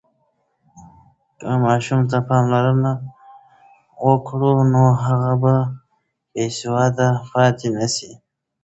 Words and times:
که 1.39 1.49
ماشوم 1.63 2.01
ته 2.09 2.17
پاملرنه 2.27 2.93
وکړو، 4.07 4.53
نو 4.73 4.83
هغه 5.03 5.33
به 5.41 5.53
بېسواده 6.33 7.09
پاتې 7.31 7.67
نه 7.77 7.87
سي. 7.95 8.11